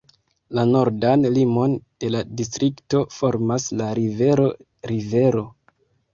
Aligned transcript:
La 0.59 0.61
nordan 0.75 1.27
limon 1.35 1.75
de 2.05 2.09
la 2.15 2.21
distrikto 2.39 3.03
formas 3.19 3.69
la 3.83 3.91
rivero 4.01 4.51
rivero. 4.95 5.47